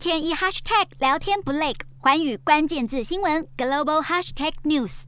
[0.00, 5.02] 天一 hashtag 聊天不累，寰宇关键字新闻 global hashtag news。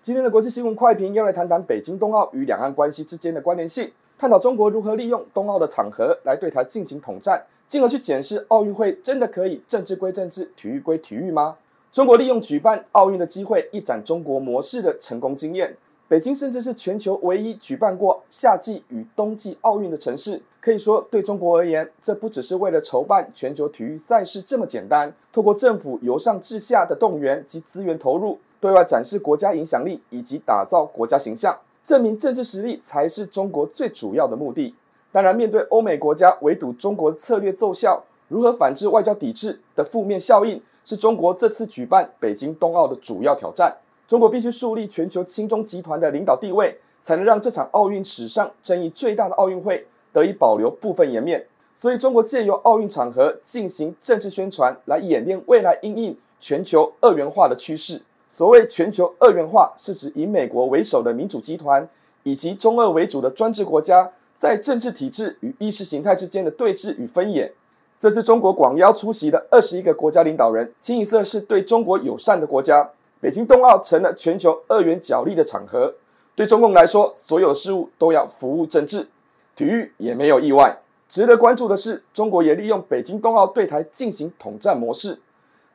[0.00, 11.58] 今天的国际新闻快评要来谈谈北京冬奥与两岸关系之间的关联性，探讨中国如何利用冬奥的场合来对台进行统战，进而去检视奥运会真的可以政治归政治，体育归体育吗？
[11.92, 15.76] 中国利用举办奥运的机会，一展中国模式的成功经验。
[16.10, 25.14] 北京甚至是全球唯一举办过夏季与冬季奥运的城市，可以说对中国而言，这不只是为了筹办全球体育赛事这么简单。
[25.32, 34.74] 透过政府由上至下的动员及资源投入，对外展示国家影响力以及打造国家形象，证明政治实力才是中国最主要的目的。
[35.12, 43.76] 当然，面对欧美国家围堵中国策略奏效，如何反制外交抵制的负面效应，是中国这次举办北京冬奥的主要挑战。
[44.10, 51.46] 中国必须树立全球亲中集团的领导地位，才能让这场奥运史上争议最大的奥运会得以保留部分颜面。
[51.76, 58.02] 所以，中国借由奥运场合进行政治宣传，来演练未来因应全球二元化的趋势。
[58.28, 61.88] 所谓全球二元化，是指以美国为首的民主集团
[62.24, 67.52] 以及中俄为主的专制国家，在政治体制与意识形态之间的对峙与分野。
[68.00, 72.90] 这次中国广邀出席的二十一个国家领导人，清一色是对中国友善的国家。
[73.20, 75.94] 北京冬奥成了全球二元角力的场合，
[76.34, 79.08] 对中共来说，所有事物都要服务政治，
[79.54, 80.78] 体育也没有意外。
[81.06, 85.18] 值得关注的是，中国也利用北京冬奥对台进行统战模式，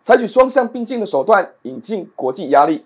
[0.01, 2.83] 采取双向并进的手段，引进国际压力，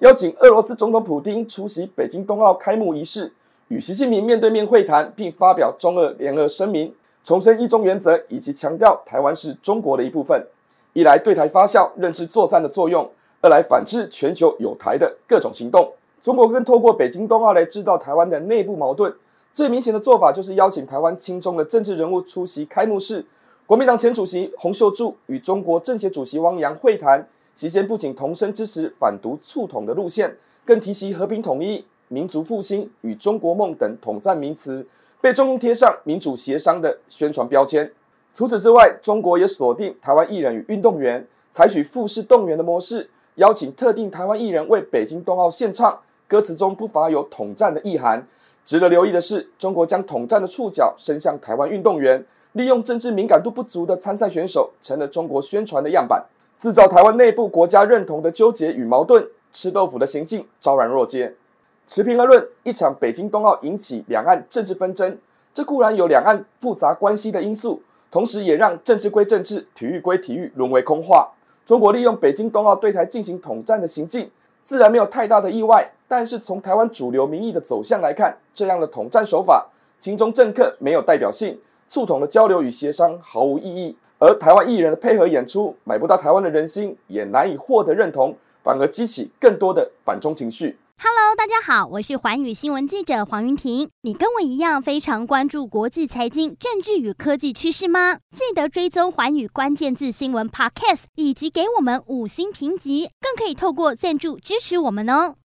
[0.00, 3.32] 邀请俄罗斯总统普丁出席北京冬奥开幕仪式，
[3.68, 10.46] 与习近平面对面会谈，并发表中俄联合声明，重申一中原则，以及强调台湾是中国的一部分。
[10.92, 13.10] 一来对台发酵认知作战的作用。
[13.44, 15.92] 二来反制全球有台的各种行动，
[16.22, 19.14] 中国更透过北京冬奥来制造台湾的内部矛盾。
[19.52, 23.26] 最明显的做法就是邀请台湾亲中的政治人物出席开幕式。
[23.66, 34.86] 国民党前主席洪秀柱与中国政协主席汪洋会谈，期间不仅同声支持反独促统的路线，更提及和平统一、民族复兴与中国梦等统战名词，
[35.20, 37.92] 被中共贴上民主协商的宣传标签。
[38.32, 43.10] 除此之外，中国也锁定台湾艺人与运动员，采取复式动员的模式。
[43.36, 48.26] 邀请特定台湾艺人为北京冬奥献唱，歌词中不乏有统战的意涵。
[48.64, 56.24] 值得留意的是，中国将统战的触角伸向台湾运动员，利用政治敏感度不足的参赛选手，成了中国宣传的样板，
[56.60, 61.34] 制造台湾内部国家认同的纠结与矛盾，吃豆腐的行径昭然若揭。
[61.88, 65.18] 持平而论，一场北京冬奥引起两岸政治纷争，
[65.52, 71.32] 这固然有两岸复杂关系的因素，同时也让政治归政治，体育归体育沦为空话。
[71.66, 74.30] 中国利用北京冬奥对台进行统战的行径，
[74.62, 75.92] 自然没有太大的意外。
[76.06, 79.66] 但是从台湾主流民意的走向来看，这样的统战手法，
[79.98, 81.58] 秦中政客没有代表性，
[81.88, 83.96] 促统的交流与协商毫无意义。
[84.18, 90.78] 而台湾艺人的配合演出，买不到台湾的人心，也难以获得认同，反而激起更多的反中情绪。
[91.06, 93.90] Hello，大家好，我是寰宇新闻记者黄云婷。
[94.00, 98.14] 你跟我一样非常关注国际财经、政治与科技趋势吗？
[98.34, 105.34] 记得追踪寰宇关键字新闻 Podcast，以及给我们五星评级，更可以透过赞助支持我们哦。